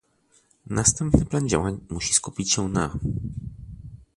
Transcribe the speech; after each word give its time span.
Następny 0.67 1.25
plan 1.25 1.49
działań 1.49 1.79
musi 1.89 2.13
skupiać 2.13 2.51
się 2.51 2.67
na 2.69 2.91